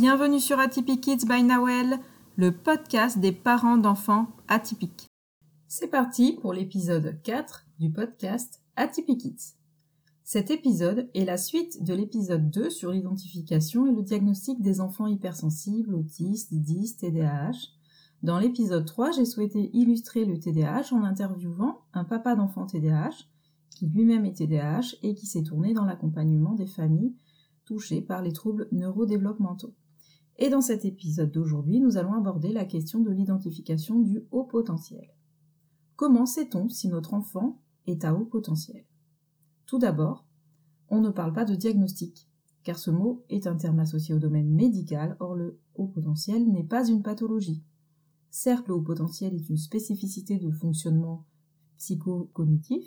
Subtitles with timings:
[0.00, 1.98] Bienvenue sur Atypique Kids by Nawel,
[2.36, 5.08] le podcast des parents d'enfants atypiques.
[5.68, 9.56] C'est parti pour l'épisode 4 du podcast Atypique Kids.
[10.24, 15.06] Cet épisode est la suite de l'épisode 2 sur l'identification et le diagnostic des enfants
[15.06, 17.74] hypersensibles, autistes, DIS, TDAH.
[18.22, 23.26] Dans l'épisode 3, j'ai souhaité illustrer le TDAH en interviewant un papa d'enfant TDAH
[23.68, 27.12] qui lui-même est TDAH et qui s'est tourné dans l'accompagnement des familles
[27.66, 29.74] touchées par les troubles neurodéveloppementaux.
[30.42, 35.14] Et dans cet épisode d'aujourd'hui, nous allons aborder la question de l'identification du haut potentiel.
[35.96, 38.86] Comment sait-on si notre enfant est à haut potentiel?
[39.66, 40.26] Tout d'abord,
[40.88, 42.26] on ne parle pas de diagnostic,
[42.62, 46.64] car ce mot est un terme associé au domaine médical, or le haut potentiel n'est
[46.64, 47.62] pas une pathologie.
[48.30, 51.26] Certes, le haut potentiel est une spécificité de fonctionnement
[51.76, 52.86] psychocognitif,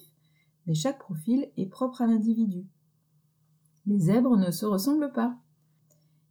[0.66, 2.66] mais chaque profil est propre à l'individu.
[3.86, 5.38] Les zèbres ne se ressemblent pas.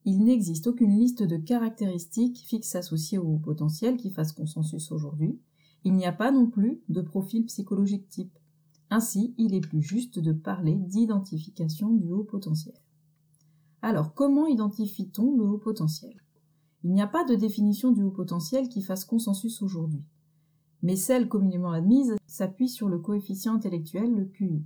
[0.04, 5.38] Il n'existe aucune liste de caractéristiques fixes associées au haut potentiel qui fasse consensus aujourd'hui.
[5.84, 8.36] Il n'y a pas non plus de profil psychologique type.
[8.90, 12.74] Ainsi, il est plus juste de parler d'identification du haut potentiel.
[13.80, 16.14] Alors, comment identifie-t-on le haut potentiel?
[16.84, 20.02] Il n'y a pas de définition du haut potentiel qui fasse consensus aujourd'hui.
[20.82, 24.64] Mais celle communément admise s'appuie sur le coefficient intellectuel, le QI.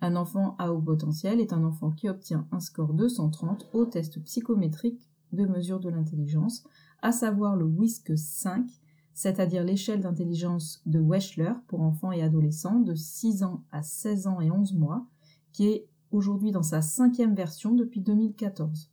[0.00, 4.22] Un enfant à haut potentiel est un enfant qui obtient un score 230 au test
[4.24, 6.64] psychométrique de mesure de l'intelligence,
[7.02, 8.68] à savoir le WISC 5,
[9.14, 14.40] c'est-à-dire l'échelle d'intelligence de Wechsler pour enfants et adolescents de 6 ans à 16 ans
[14.40, 15.06] et 11 mois,
[15.52, 18.90] qui est aujourd'hui dans sa cinquième version depuis 2014.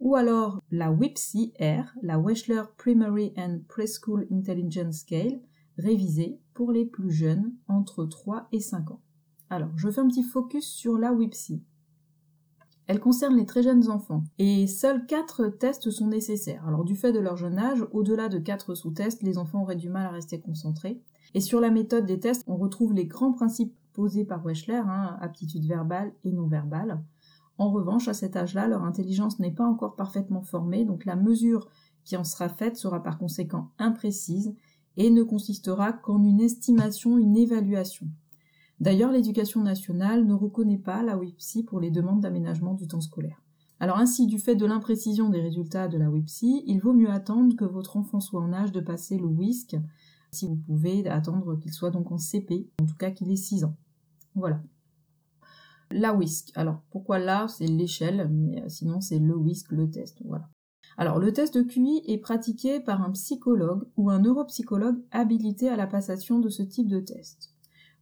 [0.00, 5.40] Ou alors la WIPSI-R, la Wechsler Primary and Preschool Intelligence Scale,
[5.78, 9.00] révisée pour les plus jeunes entre 3 et 5 ans.
[9.50, 11.62] Alors, je fais un petit focus sur la WIPSI.
[12.86, 16.66] Elle concerne les très jeunes enfants et seuls quatre tests sont nécessaires.
[16.66, 19.88] Alors du fait de leur jeune âge, au-delà de quatre sous-tests, les enfants auraient du
[19.88, 21.00] mal à rester concentrés.
[21.32, 25.16] Et sur la méthode des tests, on retrouve les grands principes posés par Wechsler, hein,
[25.20, 27.02] aptitude verbale et non verbale.
[27.56, 31.68] En revanche, à cet âge-là, leur intelligence n'est pas encore parfaitement formée, donc la mesure
[32.04, 34.54] qui en sera faite sera par conséquent imprécise
[34.96, 38.08] et ne consistera qu'en une estimation, une évaluation.
[38.84, 43.42] D'ailleurs, l'éducation nationale ne reconnaît pas la WIPSI pour les demandes d'aménagement du temps scolaire.
[43.80, 47.56] Alors ainsi, du fait de l'imprécision des résultats de la WIPSI, il vaut mieux attendre
[47.56, 49.78] que votre enfant soit en âge de passer le WISC,
[50.32, 53.64] si vous pouvez attendre qu'il soit donc en CP, en tout cas qu'il ait 6
[53.64, 53.74] ans.
[54.34, 54.62] Voilà.
[55.90, 56.52] La WISC.
[56.54, 60.20] Alors pourquoi là C'est l'échelle, mais euh, sinon c'est le WISC, le test.
[60.26, 60.50] Voilà.
[60.98, 65.76] Alors le test de QI est pratiqué par un psychologue ou un neuropsychologue habilité à
[65.76, 67.53] la passation de ce type de test.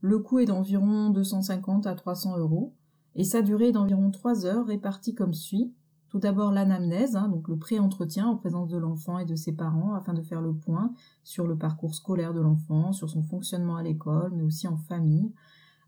[0.04, 2.74] Le coût est d'environ 250 à 300 euros
[3.14, 5.72] et sa durée est d'environ 3 heures répartie comme suit.
[6.08, 9.94] Tout d'abord l'anamnèse, hein, donc le pré-entretien en présence de l'enfant et de ses parents
[9.94, 10.92] afin de faire le point
[11.22, 15.30] sur le parcours scolaire de l'enfant, sur son fonctionnement à l'école, mais aussi en famille.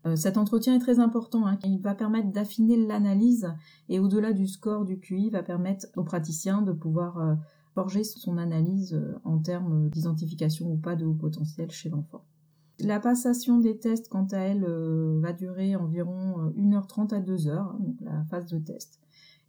[0.05, 3.53] Euh, cet entretien est très important, hein, il va permettre d'affiner l'analyse
[3.89, 7.35] et au-delà du score du QI, va permettre au praticien de pouvoir euh,
[7.73, 12.23] forger son analyse euh, en termes d'identification ou pas de haut potentiel chez l'enfant.
[12.79, 17.49] La passation des tests, quant à elle, euh, va durer environ 1h30 euh, à 2h,
[17.49, 18.99] hein, donc la phase de test.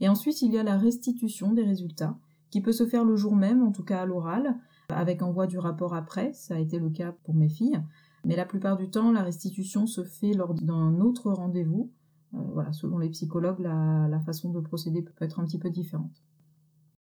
[0.01, 2.17] Et ensuite, il y a la restitution des résultats,
[2.51, 4.57] qui peut se faire le jour même, en tout cas à l'oral,
[4.89, 7.81] avec envoi du rapport après, ça a été le cas pour mes filles.
[8.25, 11.91] Mais la plupart du temps, la restitution se fait lors d'un autre rendez-vous.
[12.35, 16.26] Euh, voilà, selon les psychologues, la façon de procéder peut être un petit peu différente.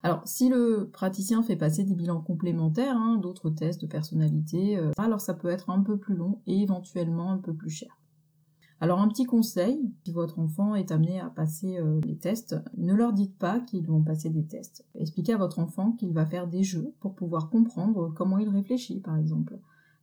[0.03, 4.91] Alors, si le praticien fait passer des bilans complémentaires, hein, d'autres tests de personnalité, euh,
[4.97, 7.97] alors ça peut être un peu plus long et éventuellement un peu plus cher.
[8.79, 12.93] Alors un petit conseil, si votre enfant est amené à passer euh, les tests, ne
[12.93, 14.85] leur dites pas qu'ils vont passer des tests.
[14.93, 18.99] Expliquez à votre enfant qu'il va faire des jeux pour pouvoir comprendre comment il réfléchit,
[18.99, 19.57] par exemple.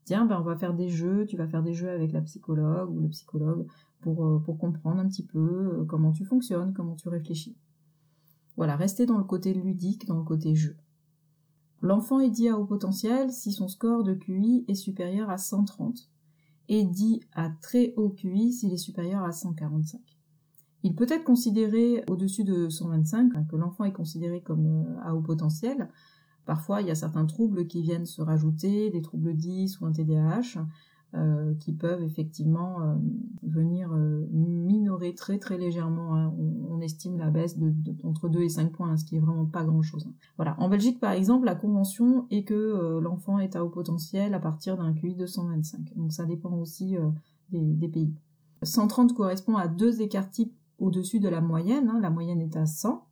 [0.05, 2.91] Tiens, ben on va faire des jeux, tu vas faire des jeux avec la psychologue
[2.91, 3.69] ou le psychologue
[4.01, 7.57] pour, euh, pour comprendre un petit peu comment tu fonctionnes, comment tu réfléchis.
[8.57, 10.77] Voilà, restez dans le côté ludique, dans le côté jeu.
[11.81, 16.09] L'enfant est dit à haut potentiel si son score de QI est supérieur à 130
[16.69, 20.01] et dit à très haut QI s'il est supérieur à 145.
[20.83, 25.15] Il peut être considéré au-dessus de 125, hein, que l'enfant est considéré comme euh, à
[25.15, 25.89] haut potentiel.
[26.45, 29.93] Parfois, il y a certains troubles qui viennent se rajouter, des troubles 10 ou un
[29.93, 30.67] TDAH,
[31.17, 32.95] euh, qui peuvent effectivement euh,
[33.45, 36.17] venir euh, minorer très très légèrement.
[36.17, 36.35] Hein.
[36.69, 37.73] On, estime la baisse de,
[38.03, 40.07] entre 2 et 5 points, hein, ce qui est vraiment pas grand chose.
[40.09, 40.15] Hein.
[40.37, 40.57] Voilà.
[40.59, 44.77] En Belgique, par exemple, la convention est que l'enfant est à haut potentiel à partir
[44.77, 45.95] d'un QI de 125.
[45.95, 46.97] Donc ça dépend aussi
[47.51, 48.13] des, des, pays.
[48.65, 51.93] 130 correspond à deux écarts types au-dessus de la moyenne.
[52.03, 53.07] La moyenne est à 100.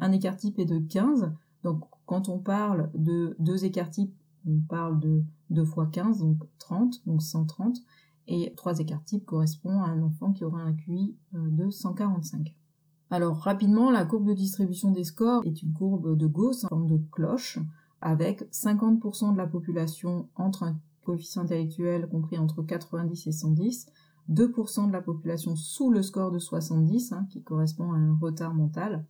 [0.00, 1.30] Un écart type est de 15.
[1.62, 4.14] Donc quand on parle de deux écarts types,
[4.46, 7.78] on parle de 2 fois 15, donc 30, donc 130,
[8.26, 12.54] et trois écarts types correspondent à un enfant qui aura un QI euh, de 145.
[13.10, 16.86] Alors rapidement, la courbe de distribution des scores est une courbe de Gauss en forme
[16.86, 17.58] de cloche,
[18.00, 23.86] avec 50% de la population entre un coefficient intellectuel compris entre 90 et 110,
[24.30, 28.54] 2% de la population sous le score de 70, hein, qui correspond à un retard
[28.54, 29.04] mental,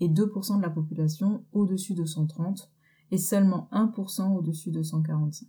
[0.00, 2.70] et 2% de la population au-dessus de 130,
[3.12, 5.48] et seulement 1% au-dessus de 145.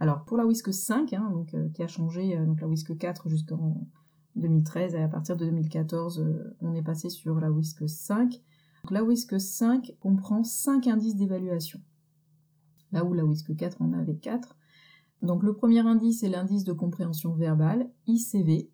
[0.00, 2.96] Alors pour la WISC 5, hein, donc, euh, qui a changé, euh, donc la WISC
[2.96, 3.86] 4 jusqu'en
[4.36, 8.40] 2013, et à partir de 2014, euh, on est passé sur la WISC 5.
[8.90, 11.80] la WISC 5 comprend 5 indices d'évaluation,
[12.92, 14.56] là où la WISC 4 en avait 4.
[15.22, 18.70] Donc le premier indice est l'indice de compréhension verbale, ICV.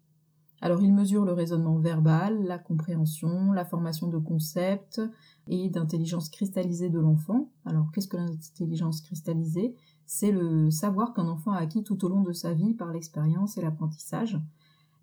[0.61, 5.01] Alors il mesure le raisonnement verbal, la compréhension, la formation de concepts
[5.49, 7.51] et d'intelligence cristallisée de l'enfant.
[7.65, 9.75] Alors qu'est-ce que l'intelligence cristallisée?
[10.07, 13.57] C'est le savoir qu'un enfant a acquis tout au long de sa vie par l'expérience
[13.57, 14.39] et l'apprentissage.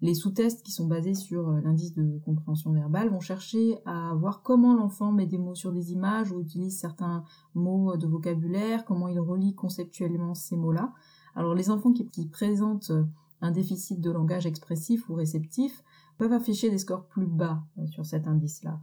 [0.01, 4.41] Les sous-tests qui sont basés sur euh, l'indice de compréhension verbale vont chercher à voir
[4.41, 9.07] comment l'enfant met des mots sur des images ou utilise certains mots de vocabulaire, comment
[9.07, 10.91] il relie conceptuellement ces mots-là.
[11.35, 13.03] Alors les enfants qui, présentent euh,
[13.41, 15.83] un déficit de langage expressif ou réceptif
[16.17, 18.79] peuvent afficher des scores plus bas euh, sur cet indice-là.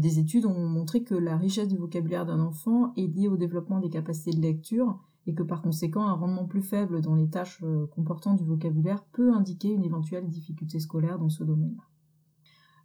[0.00, 3.80] Des études ont montré que la richesse du vocabulaire d'un enfant est liée au développement
[3.80, 7.60] des capacités de lecture et que par conséquent un rendement plus faible dans les tâches
[7.62, 11.82] euh, comportant du vocabulaire peut indiquer une éventuelle difficulté scolaire dans ce domaine-là.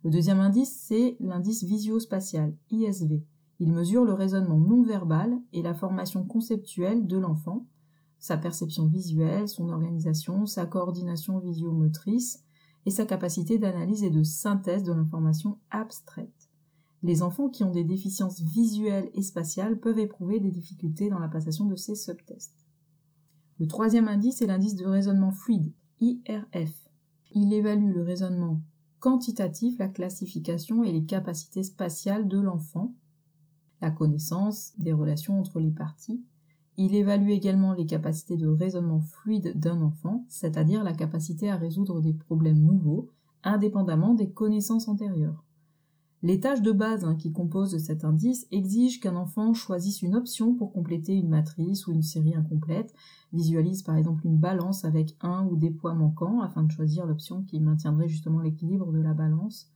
[0.04, 3.24] Le deuxième indice, c'est l'indice visio-spatial, ISV.
[3.60, 7.66] Il mesure le raisonnement non verbal et la formation conceptuelle de l'enfant,
[8.20, 12.44] sa perception visuelle, son organisation, sa coordination visio-motrice
[12.86, 16.47] et sa capacité d'analyse et de synthèse de l'information abstraite.
[17.08, 21.30] Les enfants qui ont des déficiences visuelles et spatiales peuvent éprouver des difficultés dans la
[21.30, 22.68] passation de ces subtests.
[23.62, 25.72] Le troisième indice est l'indice de raisonnement fluide,
[26.02, 26.90] IRF.
[27.32, 28.62] Il évalue le raisonnement
[29.00, 32.94] quantitatif, la classification et les capacités spatiales de l'enfant,
[33.80, 36.26] la connaissance des relations entre les parties,
[36.76, 42.02] il évalue également les capacités de raisonnement fluide d'un enfant, c'est-à-dire la capacité à résoudre
[42.02, 43.12] des problèmes nouveaux,
[43.46, 45.47] indépendamment des connaissances antérieures.
[46.24, 50.56] Les tâches de base hein, qui composent cet indice exigent qu'un enfant choisisse une option
[50.56, 52.92] pour compléter une matrice ou une série incomplète,
[53.34, 57.44] visualise par exemple une balance avec un ou des poids manquants afin de choisir l'option
[57.44, 59.70] qui maintiendrait justement l'équilibre de la balance.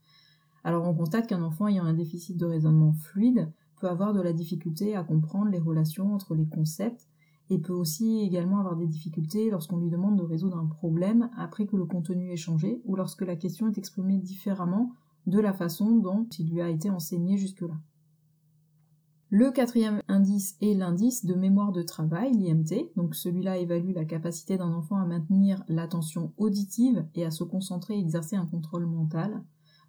[0.63, 4.33] Alors on constate qu'un enfant ayant un déficit de raisonnement fluide peut avoir de la
[4.33, 7.07] difficulté à comprendre les relations entre les concepts
[7.51, 11.67] et peut aussi également avoir des difficultés lorsqu'on lui demande de résoudre un problème après
[11.67, 14.95] que le contenu est changé ou lorsque la question est exprimée différemment
[15.27, 17.75] de la façon dont il lui a été enseigné jusque-là.
[19.33, 22.91] Le quatrième indice est l'indice de mémoire de travail, l'IMT.
[22.97, 27.95] Donc celui-là évalue la capacité d'un enfant à maintenir l'attention auditive et à se concentrer
[27.95, 29.41] et exercer un contrôle mental.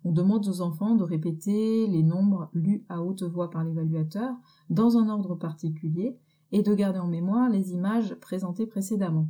[0.05, 4.33] On demande aux enfants de répéter les nombres lus à haute voix par l'évaluateur
[4.71, 6.17] dans un ordre particulier
[6.53, 9.29] et de garder en mémoire les images présentées précédemment.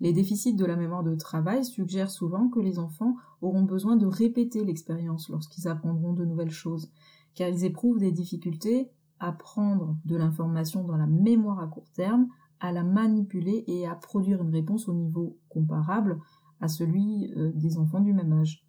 [0.00, 4.06] Les déficits de la mémoire de travail suggèrent souvent que les enfants auront besoin de
[4.06, 6.90] répéter l'expérience lorsqu'ils apprendront de nouvelles choses,
[7.34, 12.28] car ils éprouvent des difficultés à prendre de l'information dans la mémoire à court terme,
[12.60, 16.20] à la manipuler et à produire une réponse au niveau comparable
[16.60, 18.64] à celui euh, des enfants du même âge.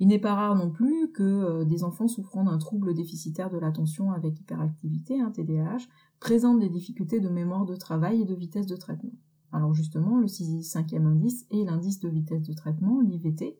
[0.00, 3.58] Il n'est pas rare non plus que euh, des enfants souffrant d'un trouble déficitaire de
[3.58, 5.88] l'attention avec hyperactivité, un TDAH,
[6.20, 9.12] présentent des difficultés de mémoire de travail et de vitesse de traitement.
[9.52, 13.58] Alors justement, le cinquième indice est l'indice de vitesse de traitement, l'IVT,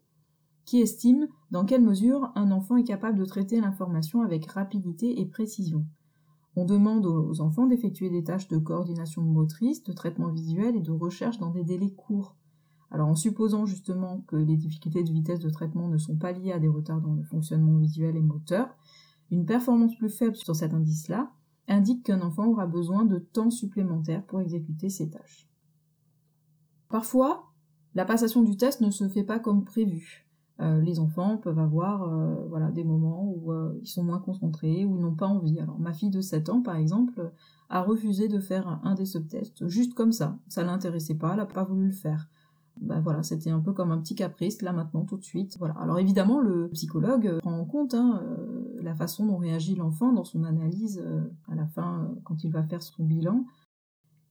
[0.64, 5.24] qui estime dans quelle mesure un enfant est capable de traiter l'information avec rapidité et
[5.24, 5.86] précision.
[6.56, 10.90] On demande aux enfants d'effectuer des tâches de coordination motrice, de traitement visuel et de
[10.90, 12.36] recherche dans des délais courts.
[12.90, 16.52] Alors en supposant justement que les difficultés de vitesse de traitement ne sont pas liées
[16.52, 18.68] à des retards dans le fonctionnement visuel et moteur,
[19.30, 21.30] une performance plus faible sur cet indice-là
[21.68, 25.47] indique qu'un enfant aura besoin de temps supplémentaire pour exécuter ses tâches.
[26.88, 27.52] Parfois,
[27.94, 30.28] la passation du test ne se fait pas comme prévu.
[30.60, 34.84] Euh, les enfants peuvent avoir euh, voilà, des moments où euh, ils sont moins concentrés,
[34.84, 35.60] où ils n'ont pas envie.
[35.60, 37.32] Alors ma fille de 7 ans, par exemple,
[37.70, 40.36] a refusé de faire un des subtests, juste comme ça.
[40.48, 42.28] Ça l'intéressait pas, elle n'a pas voulu le faire
[42.80, 45.56] bah voilà, c'était un peu comme un petit caprice, là maintenant, tout de suite.
[45.58, 45.74] Voilà.
[45.80, 48.22] Alors évidemment, le psychologue prend en compte hein,
[48.80, 51.04] la façon dont réagit l'enfant dans son analyse
[51.50, 53.44] à la fin, quand il va faire son bilan.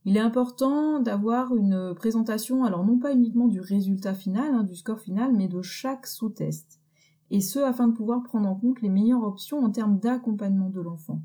[0.07, 4.73] Il est important d'avoir une présentation, alors non pas uniquement du résultat final, hein, du
[4.73, 6.79] score final, mais de chaque sous-test.
[7.29, 10.79] Et ce, afin de pouvoir prendre en compte les meilleures options en termes d'accompagnement de
[10.79, 11.23] l'enfant.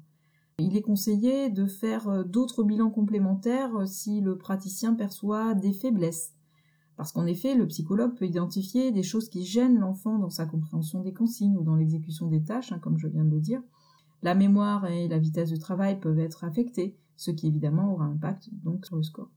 [0.59, 5.73] Il est conseillé de faire euh, d'autres bilans complémentaires euh, si le praticien perçoit des
[5.73, 6.35] faiblesses.
[6.97, 11.03] Parce qu'en effet, le psychologue peut identifier des choses qui gênent l'enfant dans sa compréhension
[11.03, 13.63] des consignes ou dans l'exécution des tâches, hein, comme je viens de le dire.
[14.23, 18.13] La mémoire et la vitesse de travail peuvent être affectées, ce qui évidemment aura un
[18.13, 19.31] impact donc sur le score.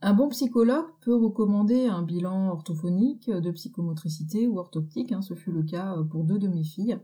[0.00, 5.52] Un bon psychologue peut recommander un bilan orthophonique de psychomotricité ou orthoptique, hein, ce fut
[5.52, 6.98] le cas euh, pour deux de mes filles.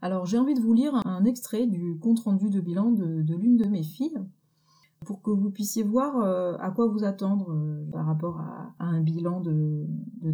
[0.00, 3.64] Alors j'ai envie de vous lire un extrait du compte-rendu de bilan de, l'une de
[3.64, 4.18] mes filles
[5.04, 9.00] pour que vous puissiez voir euh, à quoi vous attendre euh, par rapport à, un
[9.00, 9.86] bilan de,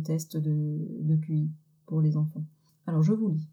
[0.04, 1.50] test de, de QI
[1.86, 2.44] pour les enfants.
[2.86, 3.48] Alors je vous lis.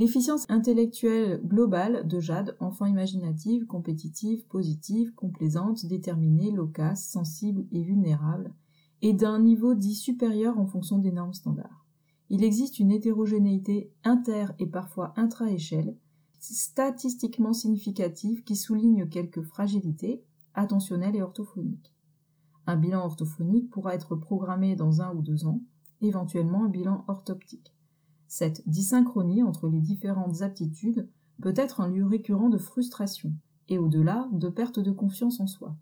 [0.00, 8.54] L'efficience intellectuelle globale de Jade, enfant imaginative, compétitive, positive, complaisante, déterminée, loquace, sensible et vulnérable,
[9.02, 11.84] est d'un niveau dit supérieur en fonction des normes standards.
[12.30, 15.94] Il existe une hétérogénéité inter et parfois intra-échelle,
[16.38, 21.92] statistiquement significative qui souligne quelques fragilités, attentionnelles et orthophoniques.
[22.66, 25.60] Un bilan orthophonique pourra être programmé dans un ou deux ans,
[26.00, 27.74] éventuellement un bilan orthoptique.
[28.32, 31.08] Cette dysynchronie entre les différentes aptitudes
[31.42, 33.32] peut être un lieu récurrent de frustration
[33.68, 35.76] et au-delà de perte de confiance en soi.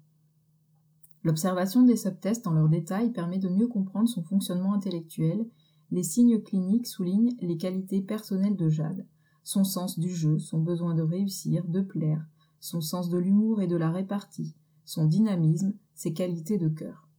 [1.25, 5.47] L'observation des subtests dans leurs détails permet de mieux comprendre son fonctionnement intellectuel.
[5.91, 9.07] Les signes cliniques soulignent les qualités personnelles de Jade,
[9.45, 12.27] son sens du jeu, son besoin de réussir, de plaire,
[12.61, 14.55] son sens de l'humour et de la répartie,
[14.87, 17.11] son dynamisme, ses qualités de cœur.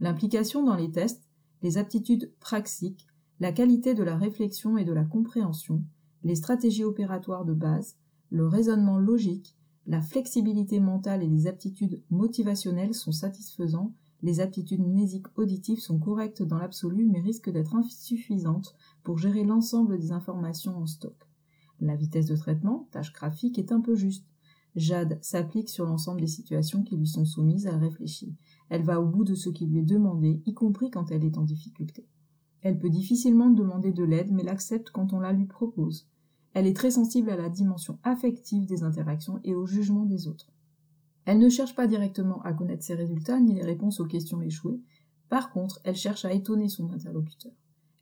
[0.00, 1.26] L'implication dans les tests,
[1.62, 3.06] les aptitudes praxiques,
[3.44, 5.84] la qualité de la réflexion et de la compréhension,
[6.22, 7.98] les stratégies opératoires de base,
[8.30, 9.54] le raisonnement logique,
[9.86, 16.42] la flexibilité mentale et les aptitudes motivationnelles sont satisfaisants, les aptitudes mnésiques auditives sont correctes
[16.42, 21.28] dans l'absolu mais risquent d'être insuffisantes pour gérer l'ensemble des informations en stock.
[21.80, 24.24] La vitesse de traitement, tâche graphique, est un peu juste.
[24.74, 28.34] Jade s'applique sur l'ensemble des situations qui lui sont soumises, elle réfléchit.
[28.70, 31.36] Elle va au bout de ce qui lui est demandé, y compris quand elle est
[31.36, 32.06] en difficulté.
[32.64, 36.08] Elle peut difficilement demander de l'aide, mais l'accepte quand on la lui propose.
[36.54, 40.50] Elle est très sensible à la dimension affective des interactions et au jugement des autres.
[41.26, 44.80] Elle ne cherche pas directement à connaître ses résultats ni les réponses aux questions échouées.
[45.28, 47.52] Par contre, elle cherche à étonner son interlocuteur.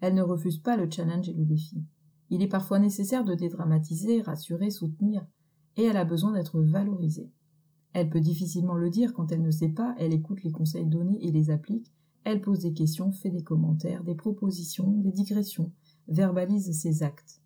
[0.00, 1.82] Elle ne refuse pas le challenge et le défi.
[2.30, 5.26] Il est parfois nécessaire de dédramatiser, rassurer, soutenir,
[5.76, 7.32] et elle a besoin d'être valorisée.
[7.94, 11.18] Elle peut difficilement le dire quand elle ne sait pas, elle écoute les conseils donnés
[11.20, 11.92] et les applique,
[12.24, 15.72] elle pose des questions, fait des commentaires, des propositions, des digressions,
[16.08, 17.40] verbalise ses actes.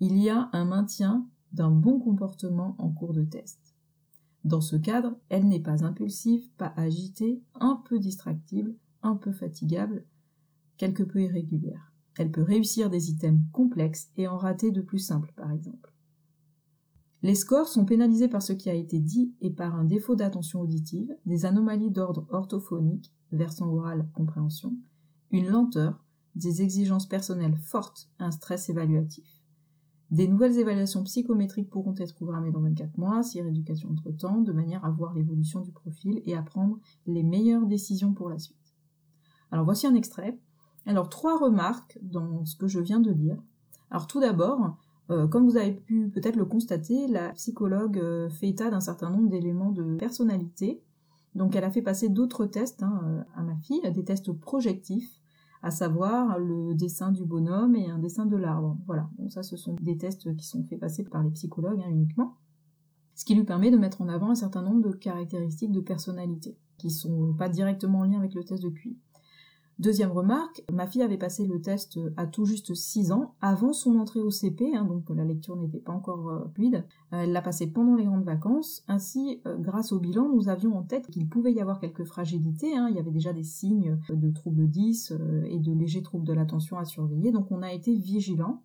[0.00, 3.74] Il y a un maintien d'un bon comportement en cours de test.
[4.44, 10.04] Dans ce cadre, elle n'est pas impulsive, pas agitée, un peu distractible, un peu fatigable,
[10.76, 11.92] quelque peu irrégulière.
[12.16, 15.92] Elle peut réussir des items complexes et en rater de plus simples, par exemple.
[17.22, 20.60] Les scores sont pénalisés par ce qui a été dit et par un défaut d'attention
[20.60, 24.74] auditive, des anomalies d'ordre orthophonique, versant oral compréhension,
[25.30, 26.04] une lenteur,
[26.34, 29.38] des exigences personnelles fortes, un stress évaluatif.
[30.10, 34.84] Des nouvelles évaluations psychométriques pourront être programmées dans 24 mois, si rééducation entre-temps, de manière
[34.84, 38.56] à voir l'évolution du profil et à prendre les meilleures décisions pour la suite.
[39.50, 40.38] Alors voici un extrait.
[40.86, 43.36] Alors trois remarques dans ce que je viens de lire.
[43.90, 44.78] Alors tout d'abord,
[45.10, 49.10] euh, comme vous avez pu peut-être le constater, la psychologue euh, fait état d'un certain
[49.10, 50.82] nombre d'éléments de personnalité
[51.34, 55.20] donc elle a fait passer d'autres tests hein, euh, à ma fille, des tests projectifs,
[55.62, 58.76] à savoir le dessin du bonhomme et un dessin de l'arbre.
[58.86, 61.90] Voilà, donc ça ce sont des tests qui sont faits passer par les psychologues hein,
[61.90, 62.36] uniquement,
[63.14, 66.56] ce qui lui permet de mettre en avant un certain nombre de caractéristiques de personnalité
[66.78, 68.96] qui sont pas directement en lien avec le test de QI.
[69.78, 73.96] Deuxième remarque, ma fille avait passé le test à tout juste 6 ans, avant son
[74.00, 76.84] entrée au CP, hein, donc la lecture n'était pas encore euh, fluide.
[77.12, 78.82] Euh, elle l'a passé pendant les grandes vacances.
[78.88, 82.76] Ainsi, euh, grâce au bilan, nous avions en tête qu'il pouvait y avoir quelques fragilités.
[82.76, 82.88] Hein.
[82.90, 85.14] Il y avait déjà des signes de troubles 10
[85.46, 87.30] et de légers troubles de l'attention à surveiller.
[87.30, 88.62] Donc on a été vigilants.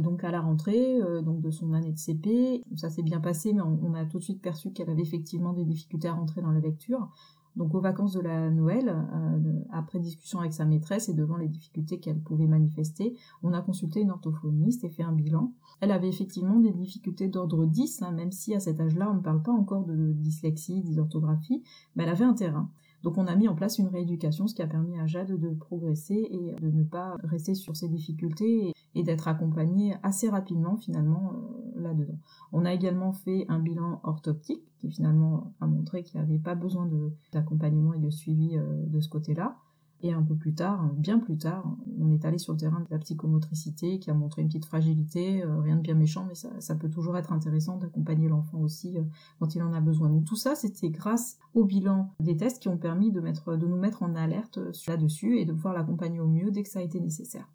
[0.00, 3.62] Donc à la rentrée donc de son année de CP, ça s'est bien passé, mais
[3.62, 6.60] on, a tout de suite perçu qu'elle avait effectivement des difficultés à rentrer dans la
[6.60, 7.08] lecture.
[7.56, 11.48] Donc aux vacances de la Noël, euh, après discussion avec sa maîtresse et devant les
[11.48, 15.52] difficultés qu'elle pouvait manifester, on a consulté une orthophoniste et fait un bilan.
[15.80, 19.20] Elle avait effectivement des difficultés d'ordre 10, hein, même si à cet âge-là on ne
[19.20, 21.62] parle pas encore de dyslexie, dysorthographie,
[21.94, 22.70] mais elle avait un terrain.
[23.02, 25.50] Donc on a mis en place une rééducation, ce qui a permis à Jade de
[25.50, 31.32] progresser et de ne pas rester sur ses difficultés et, d'être accompagnée assez rapidement finalement
[31.34, 32.18] euh, là-dedans.
[32.52, 36.54] On a également fait un bilan orthoptique qui finalement a montré qu'il n'y avait pas
[36.54, 36.88] besoin
[37.32, 39.56] d'accompagnement et de suivi euh, de ce côté-là.
[40.02, 42.86] Et un peu plus tard, bien plus tard, on est allé sur le terrain de
[42.90, 46.74] la psychomotricité qui a montré une petite fragilité, euh, rien de bien méchant, mais ça,
[46.74, 48.98] peut toujours être intéressant d'accompagner l'enfant aussi
[49.38, 50.10] quand il en a besoin.
[50.10, 53.66] Donc tout ça, c'était grâce au bilan des tests qui ont permis de, mettre, de
[53.66, 56.82] nous mettre en alerte là-dessus et de pouvoir l'accompagner au mieux dès que ça a
[56.82, 57.48] été nécessaire.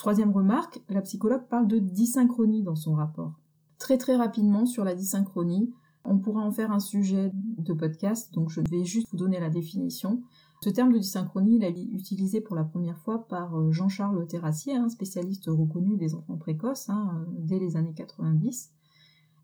[0.00, 3.34] Troisième remarque, la psychologue parle de dysynchronie dans son rapport.
[3.78, 5.74] Très très rapidement sur la dysynchronie,
[6.06, 9.50] on pourra en faire un sujet de podcast, donc je vais juste vous donner la
[9.50, 10.22] définition.
[10.62, 14.26] Ce terme de dysynchronie, il a été utilisé pour la première fois par euh, Jean-Charles
[14.26, 18.70] Terrassier, un spécialiste reconnu des enfants précoces hein, euh, dès les années 90.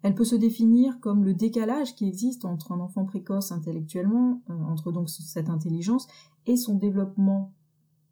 [0.05, 4.55] Elle peut se définir comme le décalage qui existe entre un enfant précoce intellectuellement, euh,
[4.55, 6.09] entre donc cette intelligence,
[6.47, 7.53] et son développement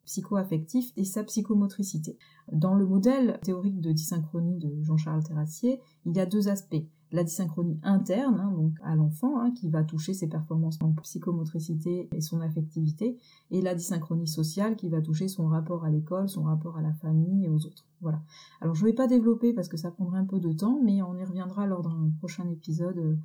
[0.04, 2.18] psychoaffectif et sa psychomotricité.
[2.52, 6.84] Dans le modèle théorique de dysynchronie de Jean-Charles Terrassier, il y a deux aspects
[7.14, 12.08] la dysynchronie interne, hein, donc à l'enfant, hein, qui va toucher ses performances en psychomotricité
[12.12, 13.16] et son affectivité,
[13.52, 16.92] et la dysynchronie sociale qui va toucher son rapport à l'école, son rapport à la
[16.92, 17.86] famille et aux autres.
[18.00, 18.20] Voilà.
[18.60, 21.02] Alors je ne vais pas développer parce que ça prendrait un peu de temps, mais
[21.02, 23.16] on y reviendra lors d'un prochain épisode.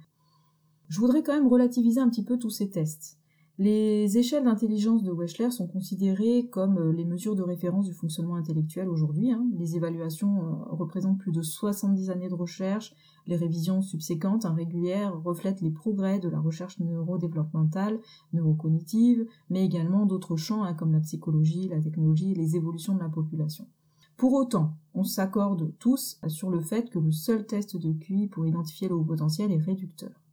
[0.88, 3.18] Je voudrais quand même relativiser un petit peu tous ces tests.
[3.62, 8.36] Les échelles d'intelligence de Wechsler sont considérées comme euh, les mesures de référence du fonctionnement
[8.38, 9.34] intellectuel aujourd'hui.
[9.34, 9.46] Hein.
[9.58, 12.96] Les évaluations euh, représentent plus de 70 années de recherche.
[13.28, 18.00] Les révisions subséquentes, régulières, reflètent les progrès de la recherche neurodéveloppementale,
[18.32, 23.02] neurocognitive, mais également d'autres champs hein, comme la psychologie, la technologie et les évolutions de
[23.02, 23.68] la population.
[24.16, 28.48] Pour autant, on s'accorde tous sur le fait que le seul test de QI pour
[28.48, 30.24] identifier le haut potentiel est réducteur.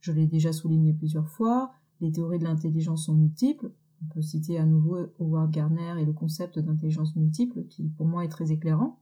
[0.00, 3.72] Je l'ai déjà souligné plusieurs fois, les théories de l'intelligence sont multiples.
[4.02, 8.24] On peut citer à nouveau Howard Gardner et le concept d'intelligence multiple, qui pour moi
[8.24, 9.00] est très éclairant.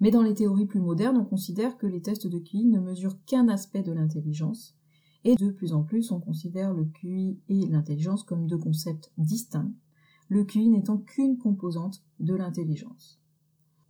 [0.00, 3.22] Mais dans les théories plus modernes, on considère que les tests de QI ne mesurent
[3.24, 4.76] qu'un aspect de l'intelligence,
[5.24, 9.72] et de plus en plus on considère le QI et l'intelligence comme deux concepts distincts,
[10.28, 13.20] le QI n'étant qu'une composante de l'intelligence.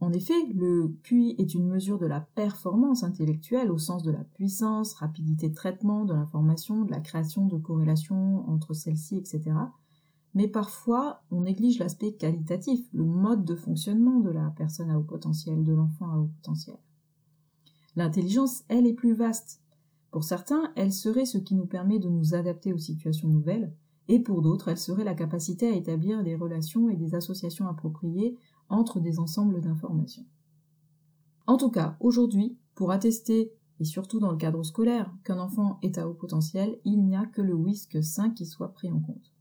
[0.01, 4.25] En effet, le QI est une mesure de la performance intellectuelle au sens de la
[4.25, 9.53] puissance, rapidité de traitement de l'information, de la création de corrélations entre celles-ci, etc.
[10.35, 15.05] Mais parfois, on néglige l'aspect qualitatif, le mode de fonctionnement de la personne à haut
[15.05, 16.77] potentiel, de l'enfant à haut potentiel.
[17.97, 19.63] L'intelligence, elle, est plus vaste.
[20.11, 23.73] Pour certains, elle serait ce qui nous permet de nous adapter aux situations nouvelles,
[24.09, 28.37] et pour d'autres, elle serait la capacité à établir des relations et des associations appropriées
[28.75, 30.27] entre des ensembles d'informations.
[31.47, 35.99] En tout cas, aujourd'hui, pour attester, et surtout dans le cadre scolaire, qu'un enfant est
[35.99, 39.33] à haut potentiel, il n'y a que le WISC 5 qui soit pris en compte.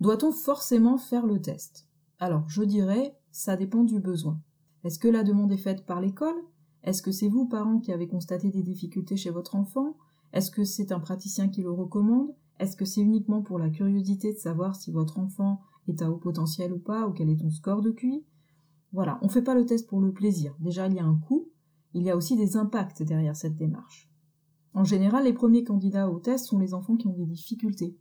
[0.00, 1.88] Doit-on forcément faire le test?
[2.18, 4.40] Alors, je dirais, ça dépend du besoin.
[4.84, 6.36] Est-ce que la demande est faite par l'école?
[6.82, 9.96] Est-ce que c'est vous, parents, qui avez constaté des difficultés chez votre enfant?
[10.32, 12.34] Est-ce que c'est un praticien qui le recommande?
[12.58, 16.16] Est-ce que c'est uniquement pour la curiosité de savoir si votre enfant est à haut
[16.16, 18.24] potentiel ou pas, ou quel est ton score de QI.
[18.92, 20.54] Voilà, on ne fait pas le test pour le plaisir.
[20.60, 21.48] Déjà, il y a un coût,
[21.94, 24.08] il y a aussi des impacts derrière cette démarche.
[24.72, 27.96] En général, les premiers candidats au test sont les enfants qui ont des difficultés,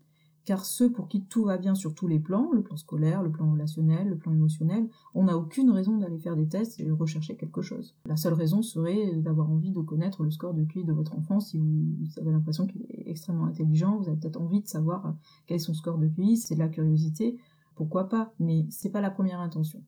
[0.46, 3.32] car ceux pour qui tout va bien sur tous les plans, le plan scolaire, le
[3.32, 7.36] plan relationnel, le plan émotionnel, on n'a aucune raison d'aller faire des tests et rechercher
[7.38, 7.96] quelque chose.
[8.06, 11.39] La seule raison serait d'avoir envie de connaître le score de QI de votre enfant
[11.39, 15.15] si vous avez l'impression qu'il est extrêmement intelligent, vous avez peut-être envie de savoir
[15.48, 17.38] quel est son score de QI, c'est de la curiosité,
[17.75, 19.83] pourquoi pas, mais c'est pas la première intention.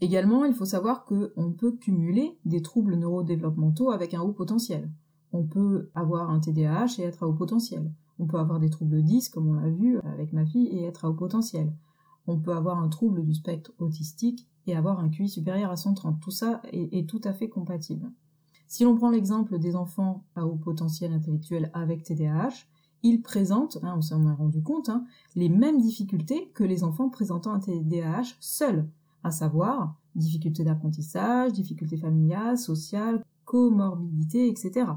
[0.00, 4.90] Également, il faut savoir qu'on peut cumuler des troubles neurodéveloppementaux avec un haut potentiel.
[5.32, 7.92] On peut avoir un TDAH et être à haut potentiel.
[8.18, 11.04] On peut avoir des troubles 10, comme on l'a vu avec ma fille, et être
[11.04, 11.74] à haut potentiel.
[12.26, 16.20] On peut avoir un trouble du spectre autistique et avoir un QI supérieur à 130.
[16.20, 18.10] Tout ça est, est tout à fait compatible.
[18.68, 22.66] Si l'on prend l'exemple des enfants à haut potentiel intellectuel avec TDAH,
[23.02, 27.08] ils présentent, hein, on s'en est rendu compte, hein, les mêmes difficultés que les enfants
[27.08, 28.88] présentant un TDAH seuls,
[29.22, 34.90] à savoir difficultés d'apprentissage, difficultés familiales, sociales, comorbidité, etc.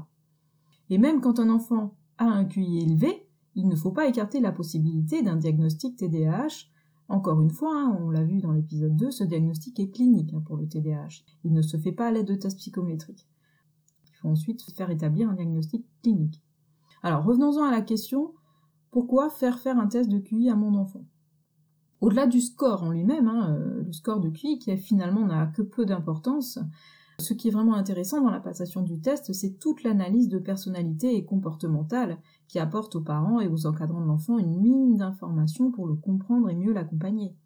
[0.90, 4.52] Et même quand un enfant a un QI élevé, il ne faut pas écarter la
[4.52, 6.68] possibilité d'un diagnostic TDAH.
[7.08, 10.56] Encore une fois, hein, on l'a vu dans l'épisode 2, ce diagnostic est clinique pour
[10.56, 11.22] le TDAH.
[11.44, 13.26] Il ne se fait pas à l'aide de tests psychométriques.
[14.06, 16.43] Il faut ensuite faire établir un diagnostic clinique.
[17.04, 18.32] Alors revenons-en à la question,
[18.90, 21.04] pourquoi faire faire un test de QI à mon enfant?
[22.00, 25.60] Au-delà du score en lui-même, hein, euh, le score de QI qui finalement n'a que
[25.60, 26.58] peu d'importance,
[27.18, 31.14] ce qui est vraiment intéressant dans la passation du test, c'est toute l'analyse de personnalité
[31.14, 32.16] et comportementale
[32.48, 36.48] qui apporte aux parents et aux encadrants de l'enfant une mine d'informations pour le comprendre
[36.48, 37.36] et mieux l'accompagner.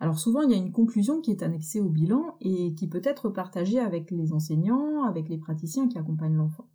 [0.00, 3.02] Alors souvent, il y a une conclusion qui est annexée au bilan et qui peut
[3.04, 6.66] être partagée avec les enseignants, avec les praticiens qui accompagnent l'enfant.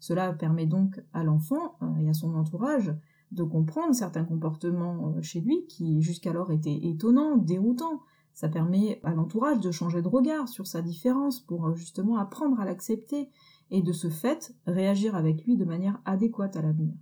[0.00, 2.94] Cela permet donc à l'enfant euh, et à son entourage
[3.32, 8.00] de comprendre certains comportements euh, chez lui qui jusqu'alors étaient étonnants, déroutants.
[8.32, 12.60] Ça permet à l'entourage de changer de regard sur sa différence pour euh, justement apprendre
[12.60, 13.28] à l'accepter
[13.70, 16.94] et de ce fait réagir avec lui de manière adéquate à l'avenir.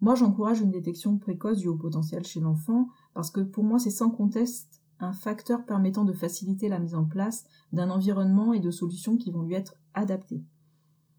[0.00, 3.90] Moi, j'encourage une détection précoce du haut potentiel chez l'enfant parce que pour moi, c'est
[3.90, 8.70] sans conteste un facteur permettant de faciliter la mise en place d'un environnement et de
[8.70, 10.44] solutions qui vont lui être adaptées.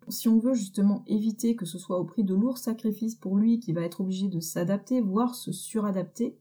[0.10, 3.60] Si on veut justement éviter que ce soit au prix de lourds sacrifices pour lui
[3.60, 6.38] qui va être obligé de s'adapter, voire se suradapter,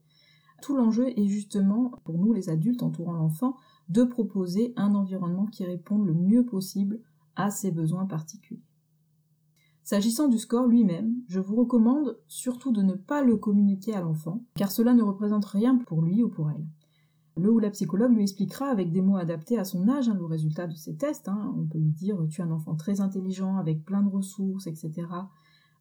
[0.61, 3.55] tout l'enjeu est justement, pour nous les adultes entourant l'enfant,
[3.87, 6.99] de proposer un environnement qui réponde le mieux possible
[7.35, 8.63] à ses besoins particuliers.
[9.83, 14.43] S'agissant du score lui-même, je vous recommande surtout de ne pas le communiquer à l'enfant,
[14.55, 16.65] car cela ne représente rien pour lui ou pour elle.
[17.39, 20.25] Le ou la psychologue lui expliquera avec des mots adaptés à son âge hein, le
[20.25, 21.29] résultat de ses tests.
[21.29, 21.55] Hein.
[21.57, 25.07] On peut lui dire tu es un enfant très intelligent avec plein de ressources, etc.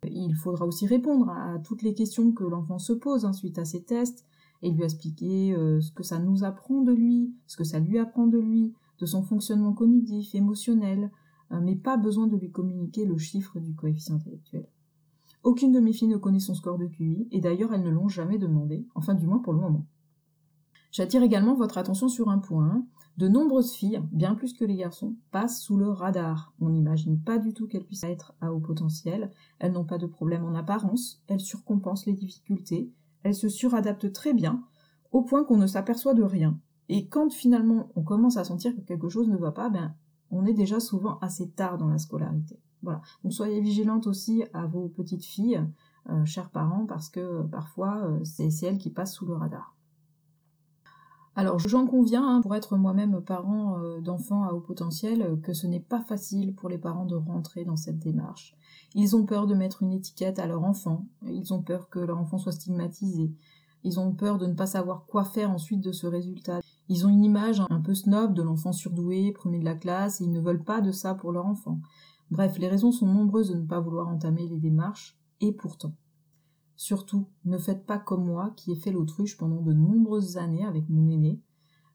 [0.05, 3.65] Il faudra aussi répondre à toutes les questions que l'enfant se pose hein, suite à
[3.65, 4.25] ces tests
[4.63, 7.99] et lui expliquer euh, ce que ça nous apprend de lui, ce que ça lui
[7.99, 11.11] apprend de lui, de son fonctionnement cognitif, émotionnel,
[11.51, 14.69] euh, mais pas besoin de lui communiquer le chiffre du coefficient intellectuel.
[15.43, 18.09] Aucune de mes filles ne connaît son score de QI, et d'ailleurs elles ne l'ont
[18.09, 19.87] jamais demandé, enfin du moins pour le moment.
[20.91, 22.85] J'attire également votre attention sur un point.
[23.17, 26.55] De nombreuses filles, bien plus que les garçons, passent sous le radar.
[26.61, 29.31] On n'imagine pas du tout qu'elles puissent être à haut potentiel.
[29.59, 32.93] Elles n'ont pas de problème en apparence, elles surcompensent les difficultés,
[33.25, 34.63] elles se suradaptent très bien,
[35.11, 36.61] au point qu'on ne s'aperçoit de rien.
[36.89, 39.95] Et quand finalement on commence à sentir que quelque chose ne va pas, ben,
[40.31, 42.61] on est déjà souvent assez tard dans la scolarité.
[42.83, 43.01] Voilà.
[43.25, 45.61] Donc soyez vigilantes aussi à vos petites filles,
[46.09, 49.75] euh, chers parents, parce que euh, parfois euh, c'est elles qui passent sous le radar.
[51.39, 55.53] Alors j'en conviens, hein, pour être moi-même parent euh, d'enfants à haut potentiel, euh, que
[55.53, 58.57] ce n'est pas facile pour les parents de rentrer dans cette démarche.
[58.97, 62.19] Ils ont peur de mettre une étiquette à leur enfant, ils ont peur que leur
[62.19, 63.31] enfant soit stigmatisé,
[63.85, 66.59] ils ont peur de ne pas savoir quoi faire ensuite de ce résultat.
[66.89, 70.25] Ils ont une image un peu snob de l'enfant surdoué, premier de la classe, et
[70.25, 71.79] ils ne veulent pas de ça pour leur enfant.
[72.33, 75.93] Bref, les raisons sont nombreuses de ne pas vouloir entamer les démarches, et pourtant.
[76.79, 80.89] Surtout, ne faites pas comme moi qui ai fait l'autruche pendant de nombreuses années avec
[80.89, 81.41] mon aîné.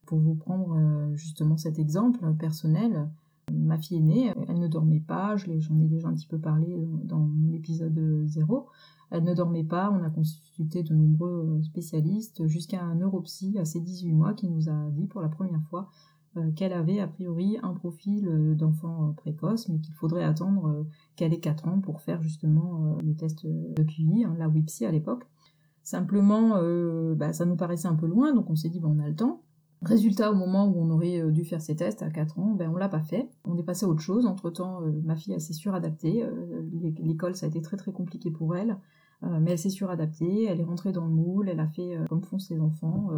[0.06, 3.10] Pour vous prendre euh, justement cet exemple personnel,
[3.50, 7.20] ma fille aînée, elle ne dormait pas, j'en ai déjà un petit peu parlé dans
[7.20, 8.68] mon épisode 0,
[9.10, 13.80] elle ne dormait pas, on a consulté de nombreux spécialistes jusqu'à un neuropsy à ses
[13.80, 16.13] 18 mois qui nous a dit pour la première fois euh,
[16.56, 21.34] qu'elle avait a priori un profil euh, d'enfant euh, précoce, mais qu'il faudrait attendre qu'elle
[21.34, 25.28] ait 4 ans pour faire justement le test de QI, hein, la WIPSI à l'époque.
[25.84, 26.62] Simplement,
[27.16, 29.16] bah, ça nous paraissait un peu loin, donc on s'est dit, bon, on a le
[29.16, 29.42] temps.
[29.82, 32.78] Résultat, au moment où on aurait dû faire ces tests à 4 ans, ben on
[32.78, 33.30] l'a pas fait.
[33.44, 34.26] On est passé à autre chose.
[34.26, 36.26] Entre-temps, ma fille, s'est suradaptée.
[37.00, 38.78] L'école, ça a été très très compliqué pour elle.
[39.22, 40.46] mais elle s'est suradaptée.
[40.46, 41.50] Elle est rentrée dans le moule.
[41.50, 43.10] Elle a fait comme font ses enfants.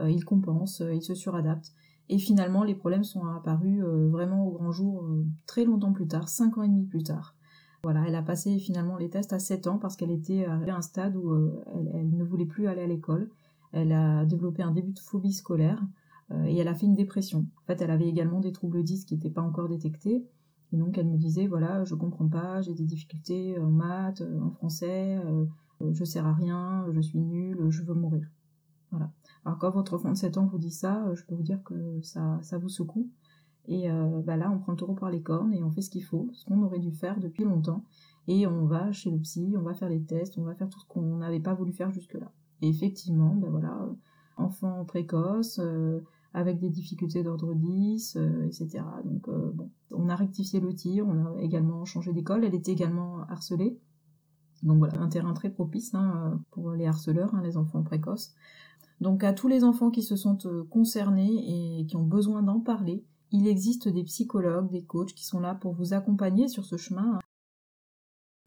[0.00, 1.74] ils compensent, ils se suradaptent.
[2.10, 6.06] Et finalement, les problèmes sont apparus euh, vraiment au grand jour euh, très longtemps plus
[6.06, 7.34] tard, 5 ans et demi plus tard.
[7.82, 10.80] Voilà, elle a passé finalement les tests à 7 ans parce qu'elle était à un
[10.80, 11.62] stade où euh,
[11.94, 13.28] elle, ne voulait plus aller à l'école.
[13.72, 15.82] Elle a développé un début de phobie scolaire
[16.46, 17.46] et elle a fait une dépression.
[17.62, 20.26] En fait, elle avait également des troubles 10 qui n'étaient pas encore détectés.
[20.72, 24.50] Et donc, elle me disait, voilà, je comprends pas, j'ai des difficultés en maths, en
[24.50, 25.18] français,
[25.90, 28.28] je sers à rien, je suis nulle, je veux mourir.
[29.48, 31.62] Alors quand votre enfant de 7 ans vous dit ça, euh, je peux vous dire
[31.64, 33.08] que ça, ça vous secoue.
[33.66, 35.88] Et euh, bah là, on prend le taureau par les cornes et on fait ce
[35.88, 37.82] qu'il faut, ce qu'on aurait dû faire depuis longtemps.
[38.26, 40.78] Et on va chez le psy, on va faire les tests, on va faire tout
[40.78, 42.30] ce qu'on n'avait pas voulu faire jusque-là.
[42.60, 43.94] Et effectivement, ben voilà, euh,
[44.36, 45.62] enfant précoce,
[46.34, 48.84] avec des difficultés d'ordre 10, etc.
[49.06, 53.22] Donc bon, on a rectifié le tir, on a également changé d'école, elle était également
[53.30, 53.80] harcelée.
[54.62, 58.34] Donc voilà, un terrain très propice hein, pour les harceleurs, hein, les enfants précoces.
[59.00, 62.60] Donc à tous les enfants qui se sentent euh, concernés et qui ont besoin d'en
[62.60, 66.76] parler, il existe des psychologues, des coachs qui sont là pour vous accompagner sur ce
[66.76, 67.18] chemin.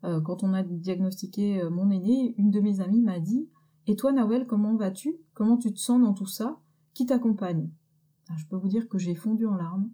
[0.04, 3.50] Euh, quand on a diagnostiqué euh, mon aîné, une de mes amies m'a dit
[3.88, 5.18] Et toi, Nawel, comment vas-tu?
[5.34, 6.60] Comment tu te sens dans tout ça?
[6.94, 7.70] Qui t'accompagne?
[8.38, 9.90] Je peux vous dire que j'ai fondu en larmes.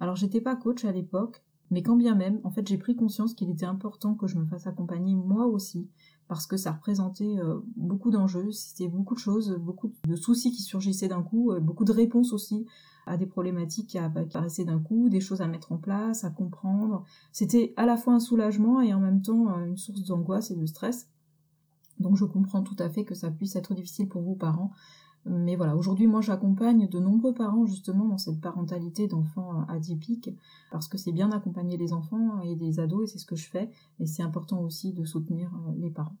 [0.00, 3.32] Alors, j'étais pas coach à l'époque, mais quand bien même, en fait, j'ai pris conscience
[3.32, 5.88] qu'il était important que je me fasse accompagner moi aussi,
[6.28, 10.60] parce que ça représentait euh, beaucoup d'enjeux, c'était beaucoup de choses, beaucoup de soucis qui
[10.60, 12.66] surgissaient d'un coup, euh, beaucoup de réponses aussi
[13.06, 17.04] à des problématiques qui apparaissaient d'un coup, des choses à mettre en place, à comprendre.
[17.32, 20.56] C'était à la fois un soulagement et en même temps euh, une source d'angoisse et
[20.56, 21.08] de stress.
[22.00, 24.72] Donc je comprends tout à fait que ça puisse être difficile pour vous parents
[25.24, 30.30] mais voilà, aujourd'hui, moi, j'accompagne de nombreux parents justement dans cette parentalité d'enfants euh, atypiques,
[30.70, 33.48] parce que c'est bien d'accompagner les enfants et les ados, et c'est ce que je
[33.48, 36.16] fais, et c'est important aussi de soutenir euh, les parents.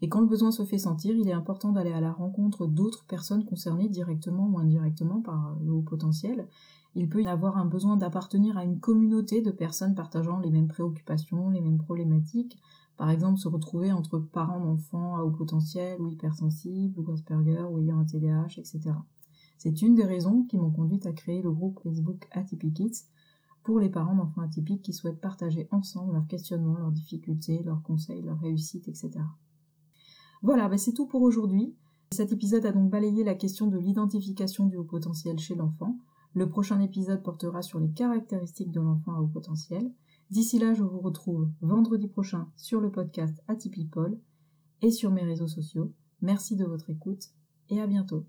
[0.00, 3.04] Et quand le besoin se fait sentir, il est important d'aller à la rencontre d'autres
[3.06, 6.46] personnes concernées directement ou indirectement par le haut potentiel.
[6.94, 10.68] Il peut y avoir un besoin d'appartenir à une communauté de personnes partageant les mêmes
[10.68, 12.58] préoccupations, les mêmes problématiques.
[12.98, 17.78] Par exemple, se retrouver entre parents d'enfants à haut potentiel ou hypersensibles ou Asperger ou
[17.78, 18.90] ayant un TDAH, etc.
[19.56, 23.04] C'est une des raisons qui m'ont conduite à créer le groupe Facebook Atypic Kids
[23.62, 28.22] pour les parents d'enfants atypiques qui souhaitent partager ensemble leurs questionnements, leurs difficultés, leurs conseils,
[28.22, 29.10] leurs réussites, etc.
[30.42, 31.76] Voilà, ben c'est tout pour aujourd'hui.
[32.10, 35.98] Cet épisode a donc balayé la question de l'identification du haut potentiel chez l'enfant.
[36.34, 39.92] Le prochain épisode portera sur les caractéristiques de l'enfant à haut potentiel.
[40.30, 44.18] D'ici là, je vous retrouve vendredi prochain sur le podcast Atypipol
[44.82, 45.94] et sur mes réseaux sociaux.
[46.20, 47.30] Merci de votre écoute
[47.70, 48.26] et à bientôt.